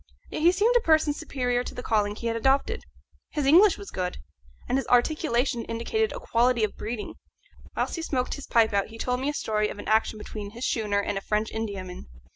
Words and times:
Yet 0.31 0.41
he 0.41 0.51
seemed 0.51 0.75
a 0.75 0.79
person 0.79 1.13
superior 1.13 1.63
to 1.63 1.75
the 1.75 1.83
calling 1.83 2.15
he 2.15 2.25
had 2.25 2.35
adopted. 2.35 2.81
His 3.33 3.45
English 3.45 3.77
was 3.77 3.91
good, 3.91 4.17
and 4.67 4.79
his 4.79 4.87
articulation 4.87 5.63
indicated 5.65 6.11
a 6.11 6.19
quality 6.19 6.63
of 6.63 6.75
breeding. 6.75 7.13
Whilst 7.75 7.97
he 7.97 8.01
smoked 8.01 8.33
his 8.33 8.47
pipe 8.47 8.73
out 8.73 8.87
he 8.87 8.97
told 8.97 9.19
me 9.19 9.29
a 9.29 9.33
story 9.35 9.69
of 9.69 9.77
an 9.77 9.87
action 9.87 10.17
between 10.17 10.55
this 10.55 10.65
schooner 10.67 10.99
and 11.01 11.19
a 11.19 11.21
French 11.21 11.51
Indiaman. 11.51 12.07